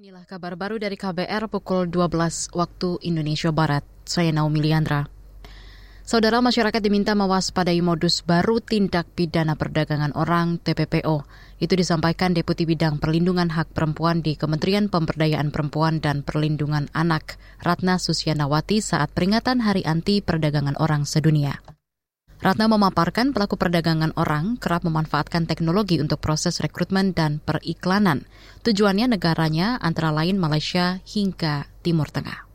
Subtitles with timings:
[0.00, 3.84] Inilah kabar baru dari KBR pukul 12 waktu Indonesia Barat.
[4.08, 5.04] Saya Naomi Liandra.
[6.08, 11.28] Saudara masyarakat diminta mewaspadai modus baru tindak pidana perdagangan orang TPPO.
[11.60, 18.00] Itu disampaikan Deputi Bidang Perlindungan Hak Perempuan di Kementerian Pemberdayaan Perempuan dan Perlindungan Anak, Ratna
[18.00, 21.60] Susianawati saat peringatan Hari Anti Perdagangan Orang Sedunia.
[22.40, 28.24] Ratna memaparkan pelaku perdagangan orang kerap memanfaatkan teknologi untuk proses rekrutmen dan periklanan.
[28.64, 32.50] Tujuannya negaranya antara lain Malaysia hingga Timur Tengah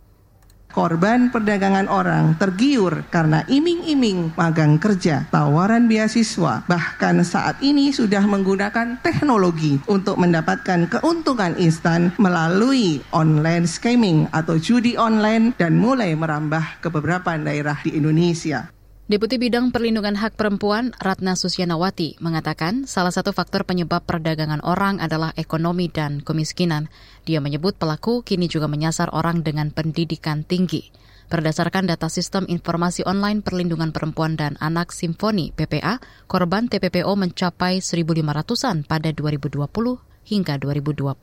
[0.76, 9.00] korban perdagangan orang tergiur karena iming-iming magang kerja, tawaran beasiswa, bahkan saat ini sudah menggunakan
[9.00, 16.92] teknologi untuk mendapatkan keuntungan instan melalui online scamming atau judi online dan mulai merambah ke
[16.92, 18.75] beberapa daerah di Indonesia.
[19.06, 25.30] Deputi Bidang Perlindungan Hak Perempuan Ratna Susianawati mengatakan salah satu faktor penyebab perdagangan orang adalah
[25.38, 26.90] ekonomi dan kemiskinan.
[27.22, 30.90] Dia menyebut pelaku kini juga menyasar orang dengan pendidikan tinggi.
[31.30, 38.90] Berdasarkan data Sistem Informasi Online Perlindungan Perempuan dan Anak Simfoni PPA, korban TPPO mencapai 1.500-an
[38.90, 39.70] pada 2020
[40.34, 41.14] hingga 2022.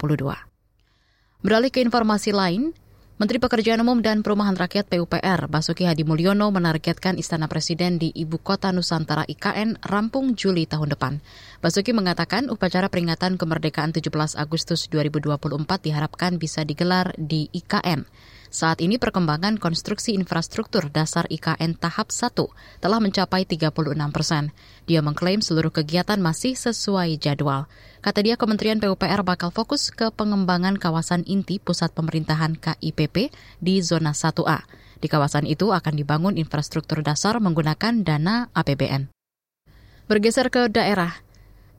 [1.42, 2.78] Beralih ke informasi lain,
[3.22, 8.42] Menteri Pekerjaan Umum dan Perumahan Rakyat PUPR Basuki Hadi Mulyono menargetkan Istana Presiden di Ibu
[8.42, 11.22] Kota Nusantara IKN rampung Juli tahun depan.
[11.62, 15.38] Basuki mengatakan upacara peringatan kemerdekaan 17 Agustus 2024
[15.86, 18.10] diharapkan bisa digelar di IKN.
[18.53, 22.36] Saat ini perkembangan konstruksi infrastruktur dasar IKN tahap 1
[22.84, 23.72] telah mencapai 36
[24.12, 24.53] persen.
[24.84, 27.64] Dia mengklaim seluruh kegiatan masih sesuai jadwal.
[28.05, 33.33] Kata dia Kementerian PUPR bakal fokus ke pengembangan kawasan inti pusat pemerintahan KIPP
[33.64, 34.69] di zona 1A.
[35.00, 39.08] Di kawasan itu akan dibangun infrastruktur dasar menggunakan dana APBN.
[40.12, 41.25] Bergeser ke daerah,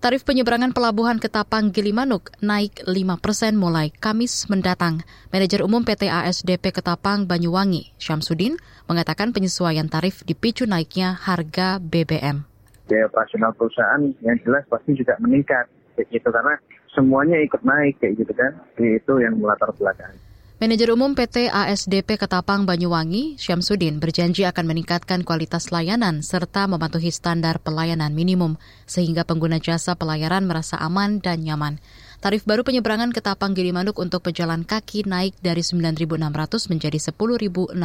[0.04, 5.00] Tarif penyeberangan pelabuhan Ketapang Gilimanuk naik 5 persen mulai Kamis mendatang.
[5.32, 8.60] Manajer Umum PT ASDP Ketapang Banyuwangi, Syamsuddin,
[8.92, 12.44] mengatakan penyesuaian tarif dipicu naiknya harga BBM.
[12.83, 16.60] Biaya operasional perusahaan yang jelas pasti juga meningkat, kayak gitu karena
[16.92, 18.60] semuanya ikut naik kayak gitu kan.
[18.76, 20.20] Itu yang melatar belakang.
[20.64, 27.60] Manajer Umum PT ASDP Ketapang Banyuwangi, Syamsuddin, berjanji akan meningkatkan kualitas layanan serta mematuhi standar
[27.60, 28.56] pelayanan minimum
[28.88, 31.84] sehingga pengguna jasa pelayaran merasa aman dan nyaman.
[32.24, 37.76] Tarif baru penyeberangan Ketapang Gilimanuk untuk pejalan kaki naik dari Rp9.600 menjadi Rp10.600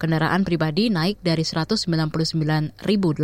[0.00, 3.20] kendaraan pribadi naik dari 199.850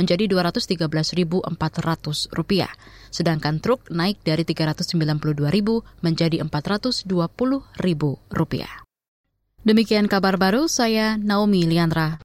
[0.00, 2.72] menjadi 213.400 rupiah.
[3.12, 5.20] Sedangkan truk naik dari 392.000
[6.00, 7.04] menjadi 420.000
[8.32, 8.72] rupiah.
[9.60, 12.16] Demikian kabar baru saya Naomi Liandra.